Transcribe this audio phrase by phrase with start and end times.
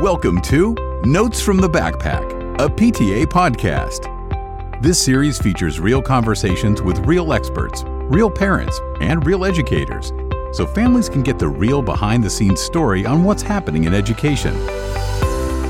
[0.00, 4.08] Welcome to Notes from the Backpack, a PTA podcast.
[4.80, 10.10] This series features real conversations with real experts, real parents, and real educators,
[10.56, 14.54] so families can get the real behind the scenes story on what's happening in education.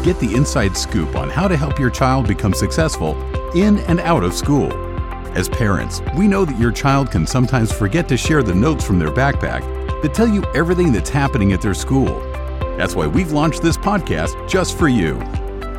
[0.05, 3.21] Get the inside scoop on how to help your child become successful
[3.57, 4.73] in and out of school.
[5.37, 9.01] As parents, we know that your child can sometimes forget to share the notes from
[9.01, 9.62] their backpack
[10.03, 12.30] that tell you everything that's happening at their school.
[12.81, 15.18] That's why we've launched this podcast just for you.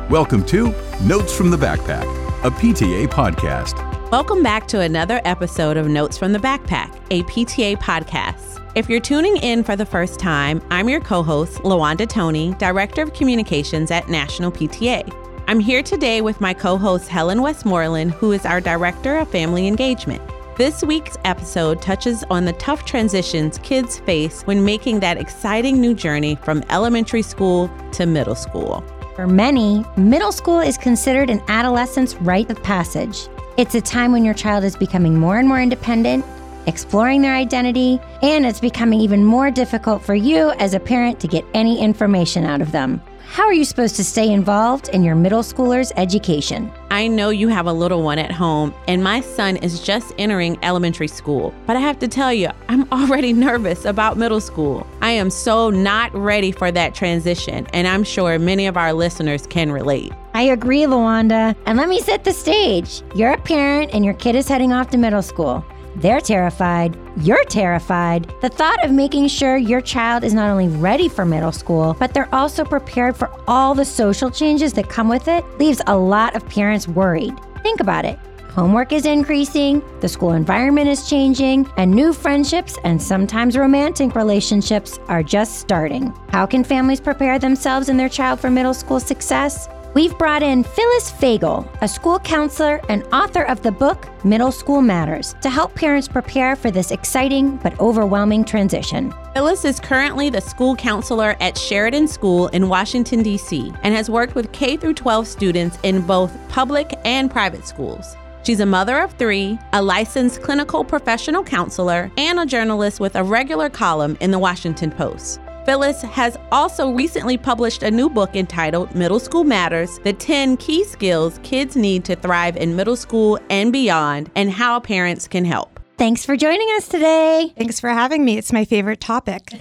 [0.08, 0.72] Welcome to
[1.02, 2.04] Notes from the Backpack,
[2.44, 4.12] a PTA podcast.
[4.12, 8.64] Welcome back to another episode of Notes from the Backpack, a PTA podcast.
[8.76, 13.02] If you're tuning in for the first time, I'm your co host, Lawanda Toney, Director
[13.02, 15.12] of Communications at National PTA.
[15.48, 19.66] I'm here today with my co host, Helen Westmoreland, who is our Director of Family
[19.66, 20.22] Engagement.
[20.58, 25.94] This week's episode touches on the tough transitions kids face when making that exciting new
[25.94, 28.84] journey from elementary school to middle school.
[29.16, 33.28] For many, middle school is considered an adolescent's rite of passage.
[33.56, 36.22] It's a time when your child is becoming more and more independent,
[36.66, 41.28] exploring their identity, and it's becoming even more difficult for you as a parent to
[41.28, 43.00] get any information out of them.
[43.32, 46.70] How are you supposed to stay involved in your middle schooler's education?
[46.90, 50.58] I know you have a little one at home, and my son is just entering
[50.62, 51.54] elementary school.
[51.66, 54.86] But I have to tell you, I'm already nervous about middle school.
[55.00, 59.46] I am so not ready for that transition, and I'm sure many of our listeners
[59.46, 60.12] can relate.
[60.34, 61.56] I agree, Lawanda.
[61.64, 63.02] And let me set the stage.
[63.14, 65.64] You're a parent, and your kid is heading off to middle school.
[65.96, 66.96] They're terrified.
[67.18, 68.32] You're terrified.
[68.40, 72.14] The thought of making sure your child is not only ready for middle school, but
[72.14, 76.34] they're also prepared for all the social changes that come with it leaves a lot
[76.34, 77.34] of parents worried.
[77.62, 78.18] Think about it.
[78.50, 84.98] Homework is increasing, the school environment is changing, and new friendships and sometimes romantic relationships
[85.08, 86.12] are just starting.
[86.28, 89.68] How can families prepare themselves and their child for middle school success?
[89.94, 94.80] We've brought in Phyllis Fagell, a school counselor and author of the book Middle School
[94.80, 99.12] Matters, to help parents prepare for this exciting but overwhelming transition.
[99.34, 104.34] Phyllis is currently the school counselor at Sheridan School in Washington, D.C., and has worked
[104.34, 108.16] with K 12 students in both public and private schools.
[108.44, 113.22] She's a mother of three, a licensed clinical professional counselor, and a journalist with a
[113.22, 115.38] regular column in the Washington Post.
[115.64, 120.82] Phyllis has also recently published a new book entitled Middle School Matters The 10 Key
[120.82, 125.78] Skills Kids Need to Thrive in Middle School and Beyond, and How Parents Can Help.
[125.98, 127.52] Thanks for joining us today.
[127.56, 128.38] Thanks for having me.
[128.38, 129.52] It's my favorite topic.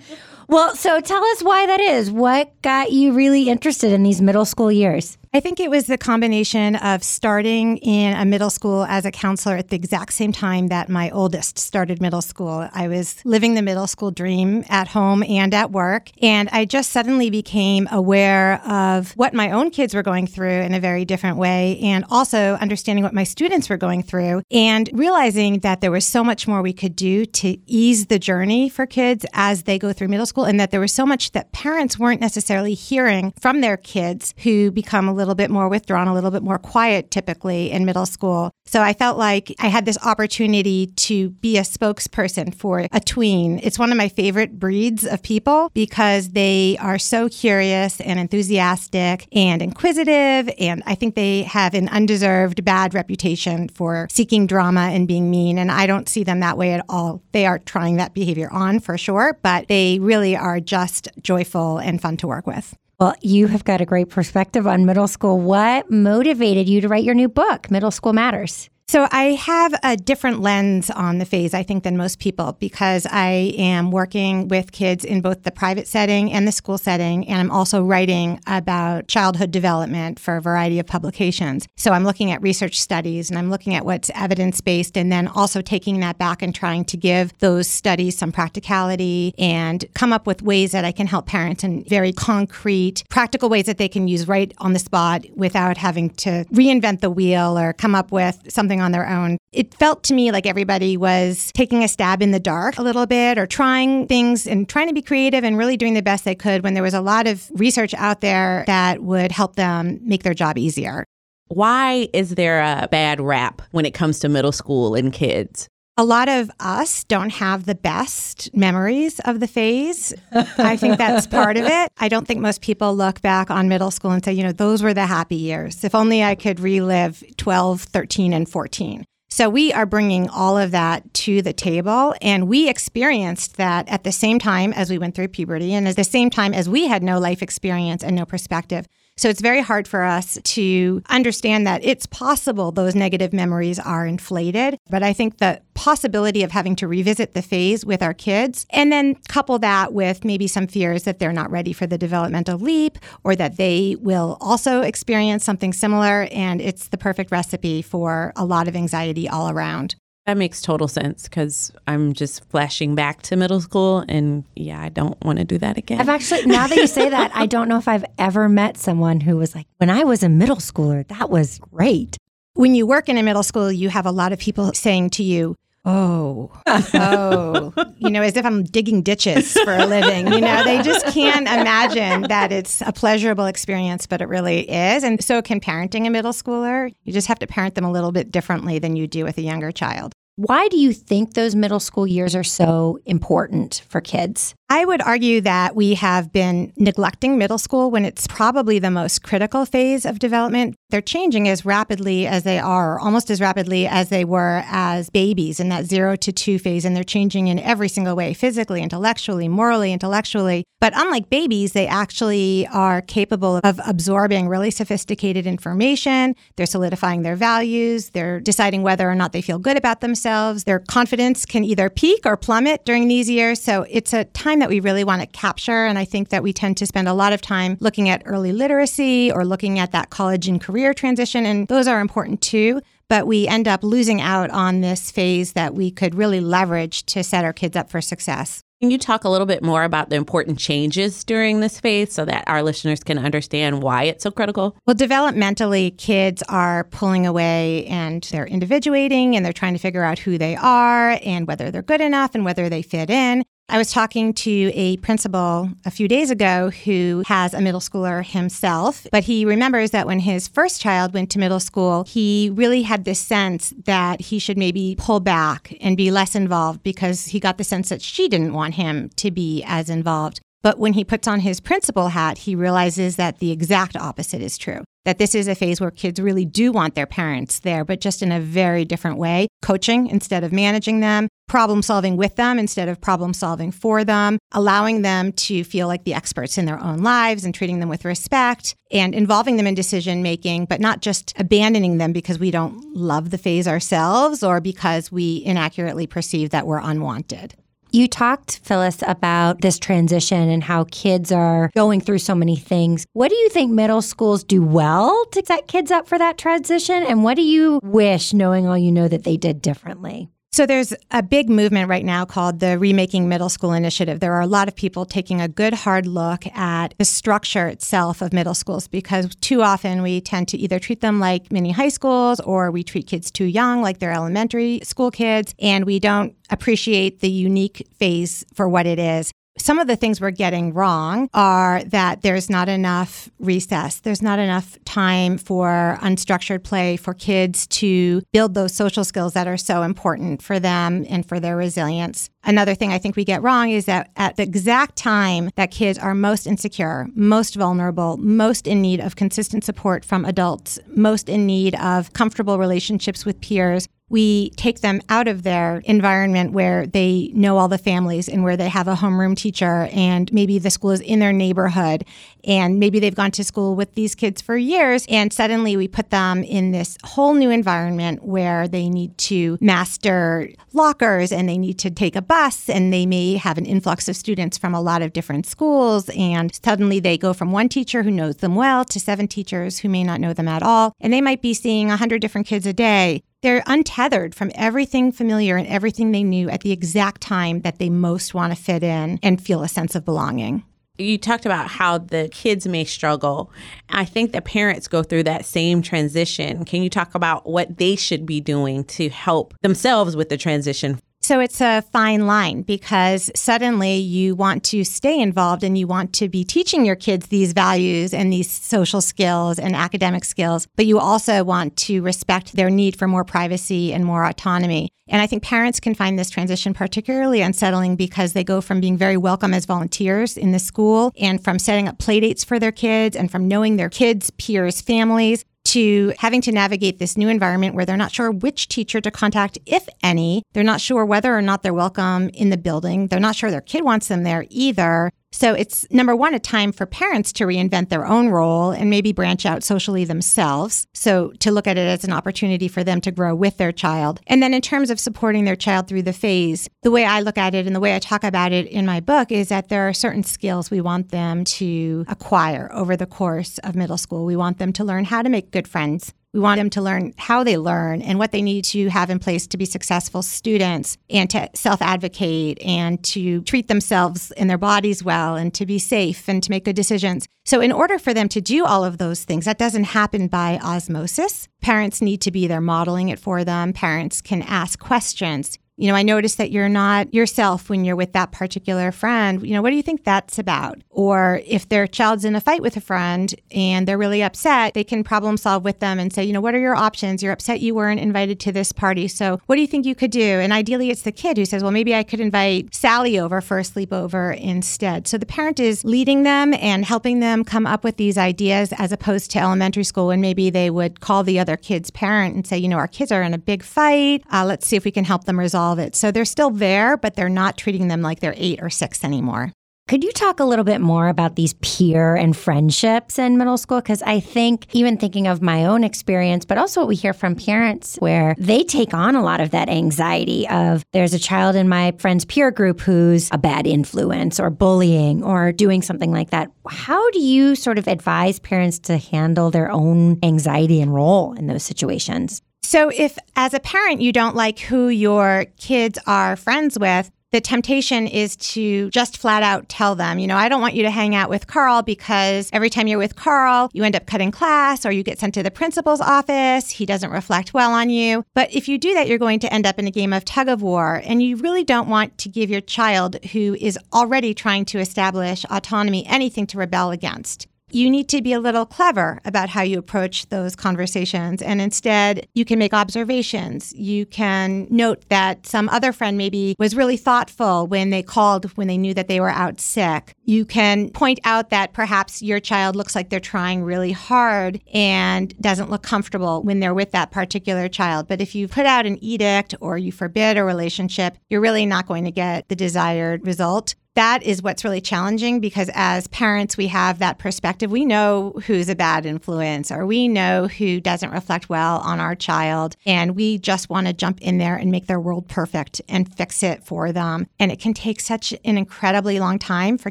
[0.48, 2.10] well, so tell us why that is.
[2.10, 5.18] What got you really interested in these middle school years?
[5.32, 9.54] I think it was the combination of starting in a middle school as a counselor
[9.54, 12.68] at the exact same time that my oldest started middle school.
[12.72, 16.10] I was living the middle school dream at home and at work.
[16.20, 20.74] And I just suddenly became aware of what my own kids were going through in
[20.74, 25.60] a very different way, and also understanding what my students were going through, and realizing
[25.60, 29.24] that there was so much more we could do to ease the journey for kids
[29.32, 32.20] as they go through middle school, and that there was so much that parents weren't
[32.20, 36.42] necessarily hearing from their kids who become a little bit more withdrawn, a little bit
[36.42, 38.50] more quiet typically in middle school.
[38.66, 43.60] So I felt like I had this opportunity to be a spokesperson for a tween.
[43.62, 49.28] It's one of my favorite breeds of people because they are so curious and enthusiastic
[49.32, 50.50] and inquisitive.
[50.58, 55.58] And I think they have an undeserved bad reputation for seeking drama and being mean.
[55.58, 57.22] And I don't see them that way at all.
[57.32, 62.00] They are trying that behavior on for sure, but they really are just joyful and
[62.00, 62.76] fun to work with.
[63.00, 65.40] Well, you have got a great perspective on middle school.
[65.40, 68.68] What motivated you to write your new book, Middle School Matters?
[68.90, 73.06] So I have a different lens on the phase, I think, than most people because
[73.08, 77.28] I am working with kids in both the private setting and the school setting.
[77.28, 81.68] And I'm also writing about childhood development for a variety of publications.
[81.76, 85.28] So I'm looking at research studies and I'm looking at what's evidence based and then
[85.28, 90.26] also taking that back and trying to give those studies some practicality and come up
[90.26, 94.08] with ways that I can help parents in very concrete, practical ways that they can
[94.08, 98.50] use right on the spot without having to reinvent the wheel or come up with
[98.52, 99.38] something on their own.
[99.52, 103.06] It felt to me like everybody was taking a stab in the dark a little
[103.06, 106.34] bit or trying things and trying to be creative and really doing the best they
[106.34, 110.22] could when there was a lot of research out there that would help them make
[110.22, 111.04] their job easier.
[111.48, 115.68] Why is there a bad rap when it comes to middle school and kids?
[115.96, 120.14] A lot of us don't have the best memories of the phase.
[120.32, 121.92] I think that's part of it.
[121.98, 124.82] I don't think most people look back on middle school and say, you know, those
[124.82, 125.84] were the happy years.
[125.84, 129.04] If only I could relive 12, 13, and 14.
[129.28, 132.14] So we are bringing all of that to the table.
[132.20, 135.96] And we experienced that at the same time as we went through puberty and at
[135.96, 138.86] the same time as we had no life experience and no perspective.
[139.20, 144.06] So it's very hard for us to understand that it's possible those negative memories are
[144.06, 144.78] inflated.
[144.88, 148.90] But I think the possibility of having to revisit the phase with our kids and
[148.90, 152.96] then couple that with maybe some fears that they're not ready for the developmental leap
[153.22, 156.26] or that they will also experience something similar.
[156.32, 159.96] And it's the perfect recipe for a lot of anxiety all around.
[160.30, 164.88] That makes total sense because I'm just flashing back to middle school, and yeah, I
[164.88, 166.00] don't want to do that again.
[166.00, 169.20] I've actually, now that you say that, I don't know if I've ever met someone
[169.20, 172.16] who was like, when I was a middle schooler, that was great.
[172.54, 175.24] When you work in a middle school, you have a lot of people saying to
[175.24, 176.52] you, Oh,
[176.94, 180.30] oh, you know, as if I'm digging ditches for a living.
[180.30, 185.02] You know, they just can't imagine that it's a pleasurable experience, but it really is.
[185.02, 186.92] And so can parenting a middle schooler.
[187.04, 189.42] You just have to parent them a little bit differently than you do with a
[189.42, 190.12] younger child.
[190.36, 194.54] Why do you think those middle school years are so important for kids?
[194.72, 199.24] I would argue that we have been neglecting middle school when it's probably the most
[199.24, 200.76] critical phase of development.
[200.90, 205.58] They're changing as rapidly as they are, almost as rapidly as they were as babies
[205.58, 206.84] in that zero to two phase.
[206.84, 210.62] And they're changing in every single way physically, intellectually, morally, intellectually.
[210.80, 216.36] But unlike babies, they actually are capable of absorbing really sophisticated information.
[216.56, 218.10] They're solidifying their values.
[218.10, 220.64] They're deciding whether or not they feel good about themselves.
[220.64, 223.60] Their confidence can either peak or plummet during these years.
[223.60, 225.84] So it's a time that we really want to capture.
[225.84, 228.52] And I think that we tend to spend a lot of time looking at early
[228.52, 231.44] literacy or looking at that college and career transition.
[231.44, 232.80] And those are important too.
[233.08, 237.24] But we end up losing out on this phase that we could really leverage to
[237.24, 238.62] set our kids up for success.
[238.80, 242.24] Can you talk a little bit more about the important changes during this phase so
[242.24, 244.74] that our listeners can understand why it's so critical?
[244.86, 250.18] Well, developmentally, kids are pulling away and they're individuating and they're trying to figure out
[250.18, 253.44] who they are and whether they're good enough and whether they fit in.
[253.72, 258.26] I was talking to a principal a few days ago who has a middle schooler
[258.26, 262.82] himself, but he remembers that when his first child went to middle school, he really
[262.82, 267.38] had this sense that he should maybe pull back and be less involved because he
[267.38, 270.40] got the sense that she didn't want him to be as involved.
[270.62, 274.58] But when he puts on his principal hat, he realizes that the exact opposite is
[274.58, 274.84] true.
[275.06, 278.20] That this is a phase where kids really do want their parents there, but just
[278.20, 279.48] in a very different way.
[279.62, 284.38] Coaching instead of managing them, problem solving with them instead of problem solving for them,
[284.52, 288.04] allowing them to feel like the experts in their own lives and treating them with
[288.04, 292.94] respect and involving them in decision making, but not just abandoning them because we don't
[292.94, 297.54] love the phase ourselves or because we inaccurately perceive that we're unwanted.
[297.92, 303.04] You talked, Phyllis, about this transition and how kids are going through so many things.
[303.14, 307.02] What do you think middle schools do well to set kids up for that transition?
[307.02, 310.28] And what do you wish, knowing all you know, that they did differently?
[310.52, 314.18] So there's a big movement right now called the Remaking Middle School Initiative.
[314.18, 318.20] There are a lot of people taking a good hard look at the structure itself
[318.20, 321.88] of middle schools because too often we tend to either treat them like mini high
[321.88, 326.34] schools or we treat kids too young like they're elementary school kids and we don't
[326.50, 331.28] appreciate the unique phase for what it is some of the things we're getting wrong
[331.34, 334.00] are that there's not enough recess.
[334.00, 339.46] There's not enough time for unstructured play for kids to build those social skills that
[339.46, 342.30] are so important for them and for their resilience.
[342.42, 345.98] Another thing I think we get wrong is that at the exact time that kids
[345.98, 351.44] are most insecure, most vulnerable, most in need of consistent support from adults, most in
[351.44, 357.30] need of comfortable relationships with peers, we take them out of their environment where they
[357.32, 360.90] know all the families and where they have a homeroom teacher and maybe the school
[360.90, 362.04] is in their neighborhood
[362.44, 366.10] and maybe they've gone to school with these kids for years and suddenly we put
[366.10, 371.78] them in this whole new environment where they need to master lockers and they need
[371.78, 375.02] to take a bus and they may have an influx of students from a lot
[375.02, 378.98] of different schools and suddenly they go from one teacher who knows them well to
[378.98, 380.94] seven teachers who may not know them at all.
[381.00, 385.56] And they might be seeing 100 different kids a day they're untethered from everything familiar
[385.56, 389.18] and everything they knew at the exact time that they most want to fit in
[389.22, 390.64] and feel a sense of belonging.
[390.98, 393.50] You talked about how the kids may struggle.
[393.88, 396.66] I think the parents go through that same transition.
[396.66, 401.00] Can you talk about what they should be doing to help themselves with the transition
[401.30, 406.12] so it's a fine line because suddenly you want to stay involved and you want
[406.12, 410.86] to be teaching your kids these values and these social skills and academic skills, but
[410.86, 414.90] you also want to respect their need for more privacy and more autonomy.
[415.06, 418.96] And I think parents can find this transition particularly unsettling because they go from being
[418.96, 423.14] very welcome as volunteers in the school and from setting up playdates for their kids
[423.14, 427.84] and from knowing their kids' peers' families to having to navigate this new environment where
[427.84, 430.42] they're not sure which teacher to contact, if any.
[430.52, 433.06] They're not sure whether or not they're welcome in the building.
[433.06, 435.10] They're not sure their kid wants them there either.
[435.32, 439.12] So it's number one, a time for parents to reinvent their own role and maybe
[439.12, 440.86] branch out socially themselves.
[440.92, 444.20] So to look at it as an opportunity for them to grow with their child.
[444.26, 447.38] And then in terms of supporting their child through the phase, the way I look
[447.38, 449.88] at it and the way I talk about it in my book is that there
[449.88, 454.24] are certain skills we want them to acquire over the course of middle school.
[454.24, 456.12] We want them to learn how to make good friends.
[456.32, 459.18] We want them to learn how they learn and what they need to have in
[459.18, 464.58] place to be successful students and to self advocate and to treat themselves and their
[464.58, 467.26] bodies well and to be safe and to make good decisions.
[467.44, 470.60] So, in order for them to do all of those things, that doesn't happen by
[470.62, 471.48] osmosis.
[471.60, 473.72] Parents need to be there modeling it for them.
[473.72, 478.12] Parents can ask questions you know, I notice that you're not yourself when you're with
[478.12, 479.42] that particular friend.
[479.46, 480.78] You know, what do you think that's about?
[480.90, 484.84] Or if their child's in a fight with a friend and they're really upset, they
[484.84, 487.22] can problem solve with them and say, you know, what are your options?
[487.22, 489.08] You're upset you weren't invited to this party.
[489.08, 490.20] So what do you think you could do?
[490.20, 493.58] And ideally, it's the kid who says, well, maybe I could invite Sally over for
[493.58, 495.08] a sleepover instead.
[495.08, 498.92] So the parent is leading them and helping them come up with these ideas as
[498.92, 502.58] opposed to elementary school when maybe they would call the other kid's parent and say,
[502.58, 504.22] you know, our kids are in a big fight.
[504.30, 505.94] Uh, let's see if we can help them resolve it.
[505.94, 509.52] So they're still there, but they're not treating them like they're eight or six anymore.
[509.90, 513.80] Could you talk a little bit more about these peer and friendships in middle school?
[513.80, 517.34] Because I think, even thinking of my own experience, but also what we hear from
[517.34, 521.68] parents, where they take on a lot of that anxiety of there's a child in
[521.68, 526.52] my friend's peer group who's a bad influence or bullying or doing something like that.
[526.68, 531.48] How do you sort of advise parents to handle their own anxiety and role in
[531.48, 532.42] those situations?
[532.70, 537.40] So, if as a parent you don't like who your kids are friends with, the
[537.40, 540.90] temptation is to just flat out tell them, you know, I don't want you to
[540.92, 544.86] hang out with Carl because every time you're with Carl, you end up cutting class
[544.86, 546.70] or you get sent to the principal's office.
[546.70, 548.24] He doesn't reflect well on you.
[548.34, 550.48] But if you do that, you're going to end up in a game of tug
[550.48, 551.02] of war.
[551.04, 555.44] And you really don't want to give your child who is already trying to establish
[555.50, 559.78] autonomy anything to rebel against you need to be a little clever about how you
[559.78, 561.42] approach those conversations.
[561.42, 563.72] And instead, you can make observations.
[563.74, 568.68] You can note that some other friend maybe was really thoughtful when they called when
[568.68, 570.14] they knew that they were out sick.
[570.24, 575.36] You can point out that perhaps your child looks like they're trying really hard and
[575.40, 578.06] doesn't look comfortable when they're with that particular child.
[578.08, 581.86] But if you put out an edict or you forbid a relationship, you're really not
[581.86, 586.68] going to get the desired result that is what's really challenging because as parents, we
[586.68, 587.70] have that perspective.
[587.70, 592.14] We know who's a bad influence or we know who doesn't reflect well on our
[592.14, 592.76] child.
[592.86, 596.42] And we just want to jump in there and make their world perfect and fix
[596.42, 597.26] it for them.
[597.38, 599.90] And it can take such an incredibly long time for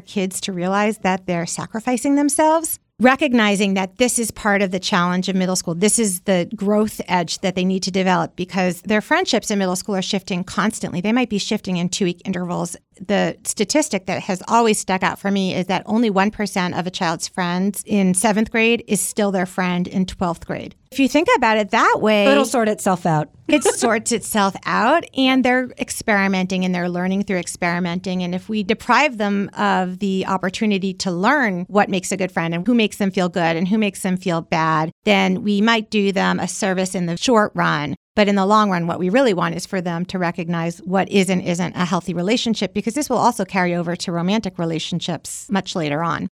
[0.00, 5.28] kids to realize that they're sacrificing themselves recognizing that this is part of the challenge
[5.28, 5.74] of middle school.
[5.74, 9.76] This is the growth edge that they need to develop because their friendships in middle
[9.76, 11.00] school are shifting constantly.
[11.00, 12.76] They might be shifting in two week intervals.
[13.00, 16.90] The statistic that has always stuck out for me is that only 1% of a
[16.90, 20.74] child's friends in seventh grade is still their friend in 12th grade.
[20.92, 23.28] If you think about it that way, it'll sort itself out.
[23.48, 28.24] it sorts itself out, and they're experimenting and they're learning through experimenting.
[28.24, 32.52] And if we deprive them of the opportunity to learn what makes a good friend
[32.52, 35.90] and who makes them feel good and who makes them feel bad, then we might
[35.90, 37.94] do them a service in the short run.
[38.16, 41.08] But in the long run, what we really want is for them to recognize what
[41.08, 45.48] is and isn't a healthy relationship because this will also carry over to romantic relationships
[45.50, 46.28] much later on.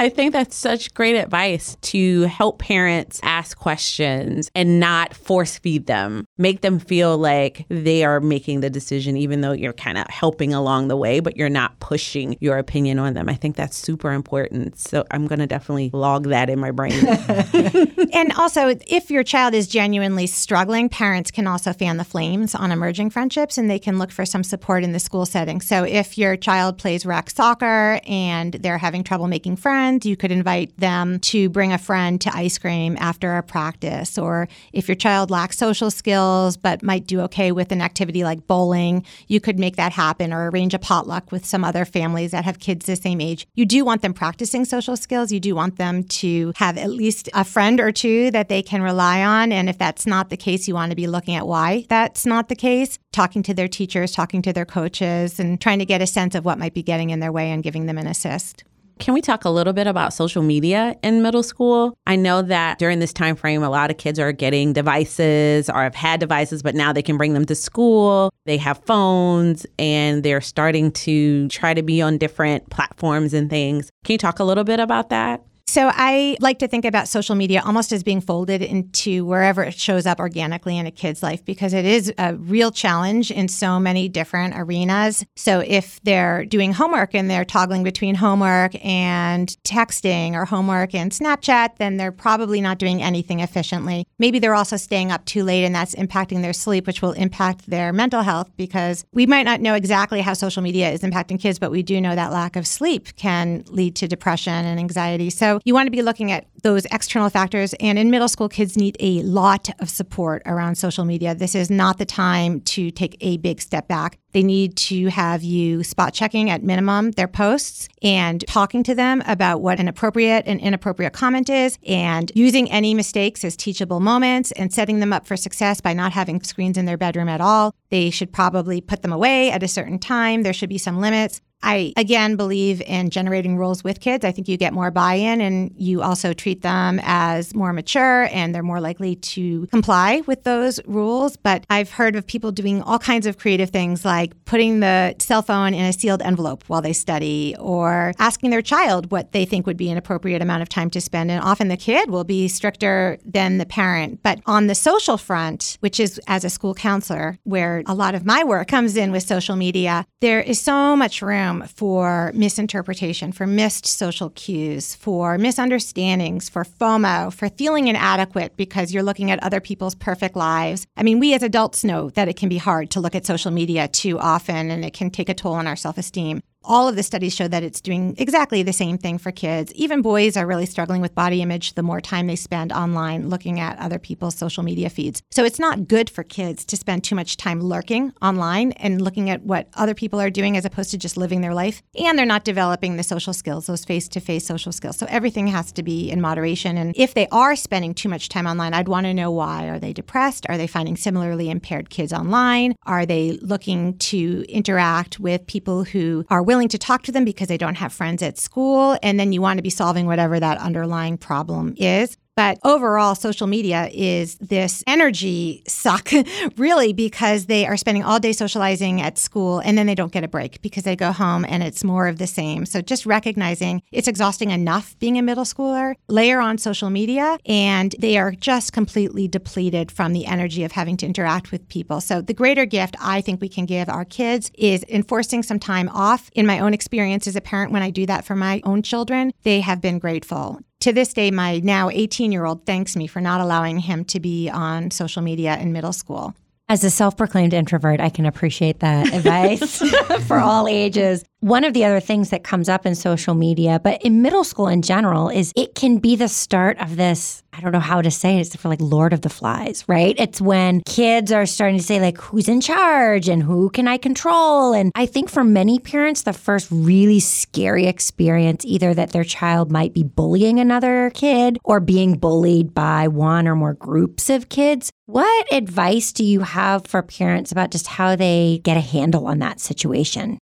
[0.00, 5.86] I think that's such great advice to help parents ask questions and not force feed
[5.86, 6.24] them.
[6.38, 10.54] Make them feel like they are making the decision, even though you're kind of helping
[10.54, 13.28] along the way, but you're not pushing your opinion on them.
[13.28, 14.78] I think that's super important.
[14.78, 16.92] So I'm going to definitely log that in my brain.
[18.12, 22.70] and also, if your child is genuinely struggling, parents can also fan the flames on
[22.70, 25.60] emerging friendships and they can look for some support in the school setting.
[25.60, 30.16] So if your child plays rec soccer and they're having trouble making friends, friend, you
[30.18, 34.18] could invite them to bring a friend to ice cream after a practice.
[34.18, 38.46] Or if your child lacks social skills but might do okay with an activity like
[38.46, 42.44] bowling, you could make that happen or arrange a potluck with some other families that
[42.44, 43.46] have kids the same age.
[43.54, 45.32] You do want them practicing social skills.
[45.32, 48.82] You do want them to have at least a friend or two that they can
[48.82, 49.52] rely on.
[49.52, 52.50] And if that's not the case, you want to be looking at why that's not
[52.50, 56.06] the case, talking to their teachers, talking to their coaches, and trying to get a
[56.06, 58.64] sense of what might be getting in their way and giving them an assist.
[58.98, 61.96] Can we talk a little bit about social media in middle school?
[62.06, 65.82] I know that during this time frame, a lot of kids are getting devices or
[65.82, 68.32] have had devices, but now they can bring them to school.
[68.44, 73.90] They have phones and they're starting to try to be on different platforms and things.
[74.04, 75.42] Can you talk a little bit about that?
[75.68, 79.74] So I like to think about social media almost as being folded into wherever it
[79.74, 83.78] shows up organically in a kid's life because it is a real challenge in so
[83.78, 85.26] many different arenas.
[85.36, 91.12] So if they're doing homework and they're toggling between homework and texting or homework and
[91.12, 94.06] Snapchat, then they're probably not doing anything efficiently.
[94.18, 97.68] Maybe they're also staying up too late and that's impacting their sleep, which will impact
[97.68, 101.58] their mental health because we might not know exactly how social media is impacting kids,
[101.58, 105.28] but we do know that lack of sleep can lead to depression and anxiety.
[105.28, 107.74] So you want to be looking at those external factors.
[107.80, 111.34] And in middle school, kids need a lot of support around social media.
[111.34, 114.18] This is not the time to take a big step back.
[114.32, 119.22] They need to have you spot checking at minimum their posts and talking to them
[119.26, 124.52] about what an appropriate and inappropriate comment is and using any mistakes as teachable moments
[124.52, 127.74] and setting them up for success by not having screens in their bedroom at all.
[127.90, 130.42] They should probably put them away at a certain time.
[130.42, 131.40] There should be some limits.
[131.62, 134.24] I again believe in generating rules with kids.
[134.24, 138.28] I think you get more buy in and you also treat them as more mature
[138.32, 141.36] and they're more likely to comply with those rules.
[141.36, 145.42] But I've heard of people doing all kinds of creative things like putting the cell
[145.42, 149.66] phone in a sealed envelope while they study or asking their child what they think
[149.66, 151.30] would be an appropriate amount of time to spend.
[151.30, 154.22] And often the kid will be stricter than the parent.
[154.22, 158.24] But on the social front, which is as a school counselor, where a lot of
[158.24, 163.32] my work comes in with social media, there is so much room room for misinterpretation,
[163.32, 169.42] for missed social cues, for misunderstandings, for FOMO, for feeling inadequate because you're looking at
[169.42, 170.86] other people's perfect lives.
[170.96, 173.50] I mean, we as adults know that it can be hard to look at social
[173.50, 176.96] media too often and it can take a toll on our self esteem all of
[176.96, 179.72] the studies show that it's doing exactly the same thing for kids.
[179.74, 183.60] Even boys are really struggling with body image the more time they spend online looking
[183.60, 185.22] at other people's social media feeds.
[185.30, 189.30] So it's not good for kids to spend too much time lurking online and looking
[189.30, 191.82] at what other people are doing as opposed to just living their life.
[191.98, 194.96] And they're not developing the social skills, those face to face social skills.
[194.96, 196.76] So everything has to be in moderation.
[196.76, 199.68] And if they are spending too much time online, I'd want to know why.
[199.68, 200.46] Are they depressed?
[200.48, 202.74] Are they finding similarly impaired kids online?
[202.84, 207.46] Are they looking to interact with people who are willing to talk to them because
[207.48, 208.98] they don't have friends at school.
[209.02, 212.16] And then you want to be solving whatever that underlying problem is.
[212.38, 216.12] But overall, social media is this energy suck,
[216.56, 220.22] really, because they are spending all day socializing at school and then they don't get
[220.22, 222.64] a break because they go home and it's more of the same.
[222.64, 227.96] So just recognizing it's exhausting enough being a middle schooler, layer on social media, and
[227.98, 232.00] they are just completely depleted from the energy of having to interact with people.
[232.00, 235.88] So the greater gift I think we can give our kids is enforcing some time
[235.88, 236.30] off.
[236.36, 239.32] In my own experience as a parent, when I do that for my own children,
[239.42, 243.20] they have been grateful to this day, my now 18 year old thanks me for
[243.20, 246.34] not allowing him to be on social media in middle school.
[246.70, 249.78] As a self proclaimed introvert, I can appreciate that advice
[250.26, 251.24] for all ages.
[251.40, 254.66] One of the other things that comes up in social media, but in middle school
[254.66, 257.44] in general, is it can be the start of this.
[257.52, 258.40] I don't know how to say it.
[258.40, 260.16] It's for like Lord of the Flies, right?
[260.18, 263.98] It's when kids are starting to say, like, who's in charge and who can I
[263.98, 264.72] control?
[264.72, 269.70] And I think for many parents, the first really scary experience, either that their child
[269.70, 274.90] might be bullying another kid or being bullied by one or more groups of kids.
[275.06, 279.38] What advice do you have for parents about just how they get a handle on
[279.38, 280.38] that situation?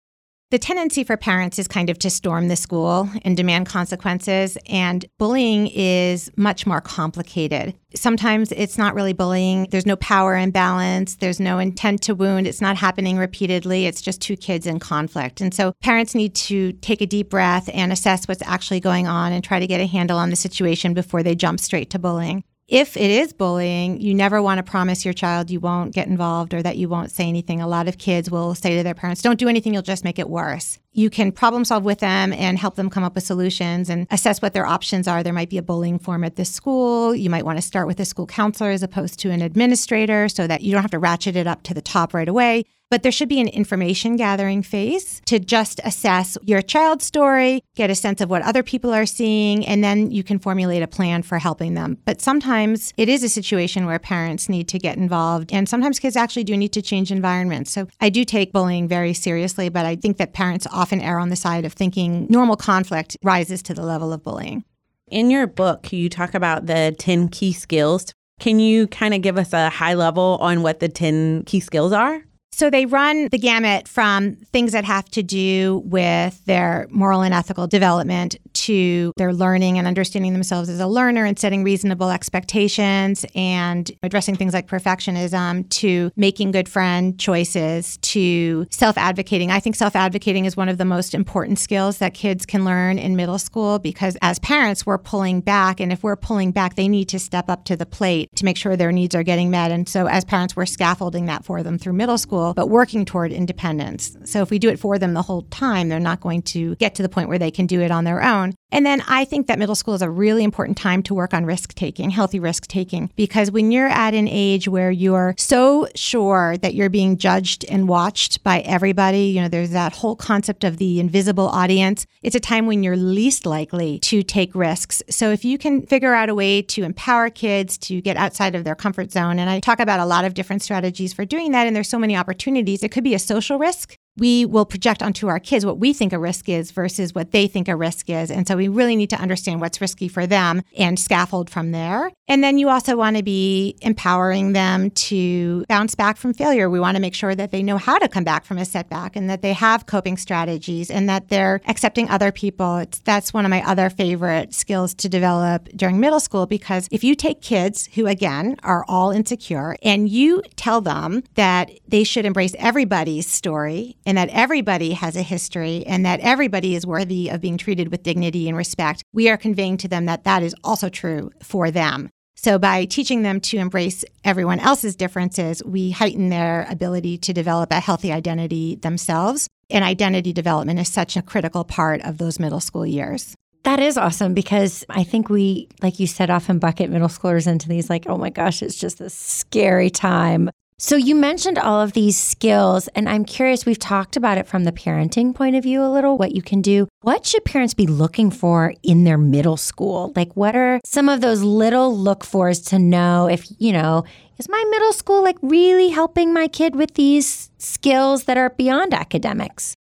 [0.50, 5.04] The tendency for parents is kind of to storm the school and demand consequences, and
[5.18, 7.74] bullying is much more complicated.
[7.96, 9.66] Sometimes it's not really bullying.
[9.72, 11.16] There's no power imbalance.
[11.16, 12.46] There's no intent to wound.
[12.46, 13.86] It's not happening repeatedly.
[13.86, 15.40] It's just two kids in conflict.
[15.40, 19.32] And so parents need to take a deep breath and assess what's actually going on
[19.32, 22.44] and try to get a handle on the situation before they jump straight to bullying
[22.68, 26.52] if it is bullying, you never want to promise your child you won't get involved
[26.52, 27.60] or that you won't say anything.
[27.60, 30.18] A lot of kids will say to their parents, Don't do anything, you'll just make
[30.18, 30.80] it worse.
[30.92, 34.42] You can problem solve with them and help them come up with solutions and assess
[34.42, 35.22] what their options are.
[35.22, 37.14] There might be a bullying form at this school.
[37.14, 40.46] You might want to start with a school counselor as opposed to an administrator so
[40.46, 42.64] that you don't have to ratchet it up to the top right away.
[42.88, 47.90] But there should be an information gathering phase to just assess your child's story, get
[47.90, 51.22] a sense of what other people are seeing, and then you can formulate a plan
[51.22, 51.98] for helping them.
[52.04, 56.16] But sometimes it is a situation where parents need to get involved, and sometimes kids
[56.16, 57.72] actually do need to change environments.
[57.72, 61.30] So I do take bullying very seriously, but I think that parents often err on
[61.30, 64.64] the side of thinking normal conflict rises to the level of bullying.
[65.08, 68.12] In your book, you talk about the 10 key skills.
[68.38, 71.92] Can you kind of give us a high level on what the 10 key skills
[71.92, 72.22] are?
[72.56, 77.34] So they run the gamut from things that have to do with their moral and
[77.34, 83.26] ethical development to their learning and understanding themselves as a learner and setting reasonable expectations
[83.34, 89.50] and addressing things like perfectionism to making good friend choices to self advocating.
[89.50, 92.98] I think self advocating is one of the most important skills that kids can learn
[92.98, 95.78] in middle school because as parents, we're pulling back.
[95.78, 98.56] And if we're pulling back, they need to step up to the plate to make
[98.56, 99.70] sure their needs are getting met.
[99.70, 103.32] And so as parents, we're scaffolding that for them through middle school, but working toward
[103.32, 104.16] independence.
[104.24, 106.94] So if we do it for them the whole time, they're not going to get
[106.94, 108.45] to the point where they can do it on their own.
[108.70, 111.46] And then I think that middle school is a really important time to work on
[111.46, 116.56] risk taking, healthy risk taking, because when you're at an age where you're so sure
[116.58, 120.76] that you're being judged and watched by everybody, you know, there's that whole concept of
[120.78, 122.06] the invisible audience.
[122.22, 125.02] It's a time when you're least likely to take risks.
[125.08, 128.64] So if you can figure out a way to empower kids to get outside of
[128.64, 131.66] their comfort zone, and I talk about a lot of different strategies for doing that,
[131.66, 132.82] and there's so many opportunities.
[132.82, 136.12] It could be a social risk we will project onto our kids what we think
[136.12, 138.30] a risk is versus what they think a risk is.
[138.30, 142.10] And so we really need to understand what's risky for them and scaffold from there.
[142.28, 146.68] And then you also want to be empowering them to bounce back from failure.
[146.68, 149.16] We want to make sure that they know how to come back from a setback
[149.16, 152.78] and that they have coping strategies and that they're accepting other people.
[152.78, 157.04] It's, that's one of my other favorite skills to develop during middle school because if
[157.04, 162.24] you take kids who, again, are all insecure and you tell them that they should
[162.24, 167.40] embrace everybody's story and that everybody has a history and that everybody is worthy of
[167.40, 170.88] being treated with dignity and respect, we are conveying to them that that is also
[170.88, 172.08] true for them.
[172.38, 177.72] So, by teaching them to embrace everyone else's differences, we heighten their ability to develop
[177.72, 179.48] a healthy identity themselves.
[179.68, 183.34] And identity development is such a critical part of those middle school years.
[183.64, 187.68] That is awesome because I think we, like you said, often bucket middle schoolers into
[187.68, 190.50] these, like, oh my gosh, it's just a scary time.
[190.78, 194.64] So you mentioned all of these skills, and I'm curious, we've talked about it from
[194.64, 196.86] the parenting point of view a little, what you can do.
[197.00, 200.12] What should parents be looking for in their middle school?
[200.14, 204.04] Like, what are some of those little look fors to know if, you know,
[204.36, 208.92] is my middle school like really helping my kid with these skills that are beyond
[208.92, 209.74] academics?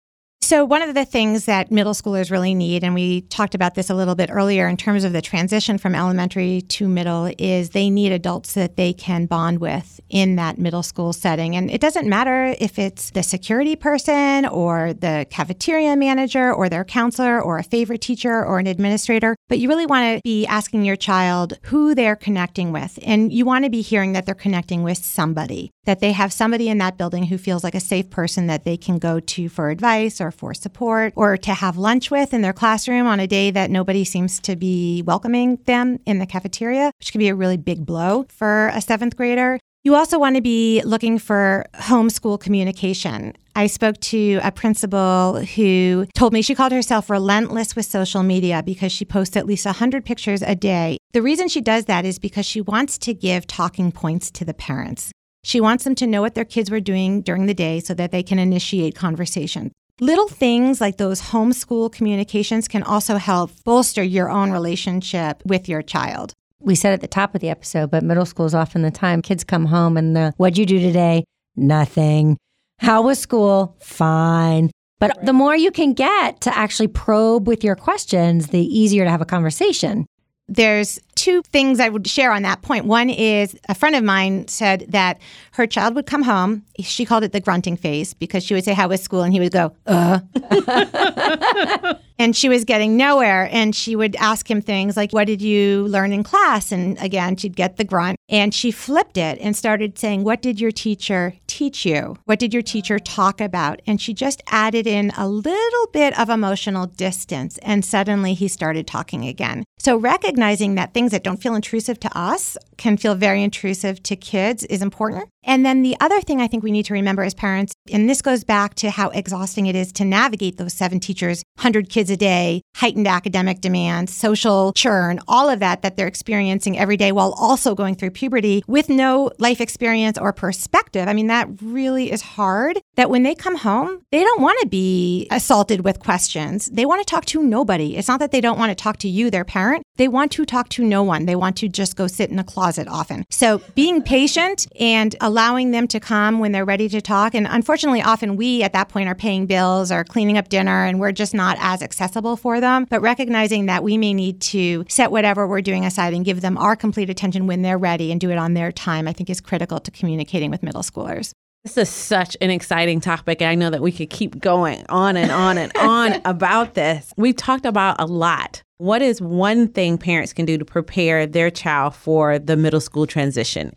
[0.45, 3.89] So, one of the things that middle schoolers really need, and we talked about this
[3.89, 7.89] a little bit earlier in terms of the transition from elementary to middle, is they
[7.89, 11.55] need adults that they can bond with in that middle school setting.
[11.55, 16.85] And it doesn't matter if it's the security person or the cafeteria manager or their
[16.85, 20.85] counselor or a favorite teacher or an administrator, but you really want to be asking
[20.85, 22.99] your child who they're connecting with.
[23.01, 26.69] And you want to be hearing that they're connecting with somebody, that they have somebody
[26.69, 29.69] in that building who feels like a safe person that they can go to for
[29.69, 33.51] advice or for support or to have lunch with in their classroom on a day
[33.51, 37.57] that nobody seems to be welcoming them in the cafeteria, which can be a really
[37.57, 39.59] big blow for a seventh grader.
[39.85, 43.33] You also want to be looking for homeschool communication.
[43.55, 48.63] I spoke to a principal who told me she called herself relentless with social media
[48.63, 50.97] because she posts at least 100 pictures a day.
[51.13, 54.55] The reason she does that is because she wants to give talking points to the
[54.55, 55.11] parents.
[55.45, 58.09] She wants them to know what their kids were doing during the day so that
[58.09, 59.71] they can initiate conversation.
[59.99, 65.83] Little things like those homeschool communications can also help bolster your own relationship with your
[65.83, 66.33] child.
[66.61, 69.21] We said at the top of the episode, but middle school is often the time
[69.21, 71.25] kids come home and the, what'd you do today?
[71.55, 72.37] Nothing.
[72.79, 73.77] How was school?
[73.79, 74.71] Fine.
[74.99, 79.11] But the more you can get to actually probe with your questions, the easier to
[79.11, 80.07] have a conversation.
[80.47, 82.85] There's two things I would share on that point.
[82.85, 85.19] One is a friend of mine said that
[85.53, 86.63] her child would come home.
[86.79, 89.23] She called it the grunting phase because she would say, How was school?
[89.23, 90.19] And he would go, Uh.
[92.19, 93.49] and she was getting nowhere.
[93.51, 96.71] And she would ask him things like, What did you learn in class?
[96.71, 98.17] And again, she'd get the grunt.
[98.29, 102.17] And she flipped it and started saying, What did your teacher teach you?
[102.25, 103.81] What did your teacher talk about?
[103.87, 107.57] And she just added in a little bit of emotional distance.
[107.59, 109.63] And suddenly he started talking again.
[109.77, 114.15] So recognizing that things that don't feel intrusive to us can feel very intrusive to
[114.15, 115.29] kids is important.
[115.43, 118.23] And then the other thing I think we need to remember as parents, and this
[118.23, 122.17] goes back to how exhausting it is to navigate those seven teachers, 100 kids a
[122.17, 127.33] day, heightened academic demands, social churn, all of that that they're experiencing every day while
[127.33, 131.07] also going through puberty with no life experience or perspective.
[131.07, 132.81] I mean, that really is hard.
[132.95, 136.67] That when they come home, they don't want to be assaulted with questions.
[136.67, 137.97] They want to talk to nobody.
[137.97, 139.83] It's not that they don't want to talk to you, their parent.
[139.97, 141.25] They want to talk to no one.
[141.25, 143.25] They want to just go sit in a closet often.
[143.29, 147.35] So being patient and allowing them to come when they're ready to talk.
[147.35, 150.99] And unfortunately, often we at that point are paying bills or cleaning up dinner and
[150.99, 152.85] we're just not as accessible for them.
[152.89, 156.57] But recognizing that we may need to set whatever we're doing aside and give them
[156.57, 159.41] our complete attention when they're ready and do it on their time, I think is
[159.41, 161.33] critical to communicating with middle schoolers.
[161.65, 163.41] This is such an exciting topic.
[163.41, 167.11] And I know that we could keep going on and on and on about this.
[167.17, 171.49] We've talked about a lot What is one thing parents can do to prepare their
[171.49, 173.75] child for the middle school transition?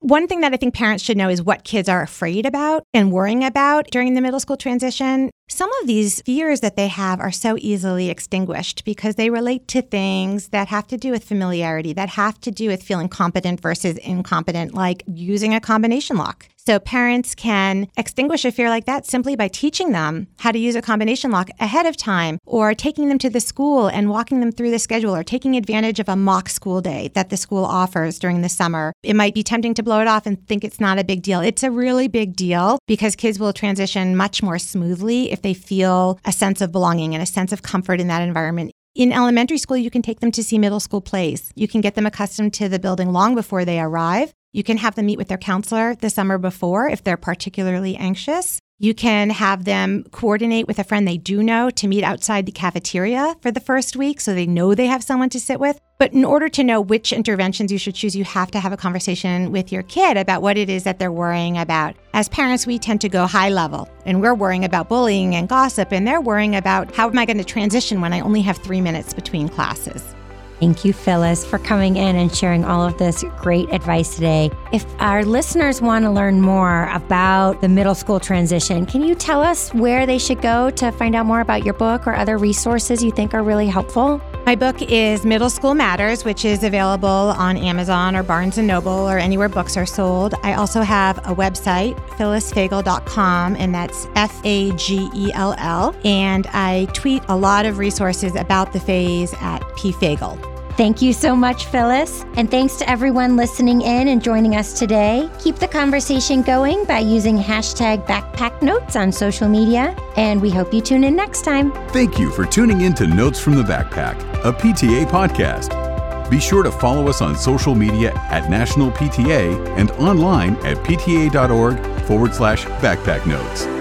[0.00, 3.12] One thing that I think parents should know is what kids are afraid about and
[3.12, 5.30] worrying about during the middle school transition.
[5.50, 9.80] Some of these fears that they have are so easily extinguished because they relate to
[9.80, 13.96] things that have to do with familiarity, that have to do with feeling competent versus
[13.96, 16.48] incompetent, like using a combination lock.
[16.68, 20.76] So parents can extinguish a fear like that simply by teaching them how to use
[20.76, 24.52] a combination lock ahead of time or taking them to the school and walking them
[24.52, 28.18] through the schedule or taking advantage of a mock school day that the school offers
[28.18, 28.92] during the summer.
[29.02, 31.40] It might be tempting to blow it off and think it's not a big deal.
[31.40, 36.18] It's a really big deal because kids will transition much more smoothly if they feel
[36.24, 38.72] a sense of belonging and a sense of comfort in that environment.
[38.96, 41.52] In elementary school, you can take them to see middle school plays.
[41.54, 44.32] You can get them accustomed to the building long before they arrive.
[44.52, 48.58] You can have them meet with their counselor the summer before if they're particularly anxious.
[48.80, 52.52] You can have them coordinate with a friend they do know to meet outside the
[52.52, 55.80] cafeteria for the first week so they know they have someone to sit with.
[55.98, 58.76] But in order to know which interventions you should choose, you have to have a
[58.76, 61.96] conversation with your kid about what it is that they're worrying about.
[62.14, 65.92] As parents, we tend to go high level and we're worrying about bullying and gossip,
[65.92, 68.80] and they're worrying about how am I going to transition when I only have three
[68.80, 70.14] minutes between classes.
[70.60, 74.50] Thank you, Phyllis, for coming in and sharing all of this great advice today.
[74.72, 79.40] If our listeners want to learn more about the middle school transition, can you tell
[79.40, 83.04] us where they should go to find out more about your book or other resources
[83.04, 84.20] you think are really helpful?
[84.46, 88.90] My book is Middle School Matters, which is available on Amazon or Barnes & Noble
[89.08, 90.34] or anywhere books are sold.
[90.42, 95.94] I also have a website, phyllisfagell.com, and that's F-A-G-E-L-L.
[96.04, 100.47] And I tweet a lot of resources about the phase at pfagell.
[100.78, 102.24] Thank you so much, Phyllis.
[102.36, 105.28] And thanks to everyone listening in and joining us today.
[105.40, 109.96] Keep the conversation going by using hashtag backpack notes on social media.
[110.16, 111.72] And we hope you tune in next time.
[111.88, 116.30] Thank you for tuning in to Notes from the Backpack, a PTA podcast.
[116.30, 122.02] Be sure to follow us on social media at National PTA and online at pta.org
[122.02, 123.77] forward slash backpack notes.